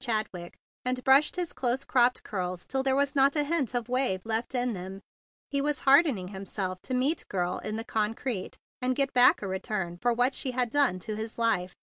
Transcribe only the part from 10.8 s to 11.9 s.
to his life.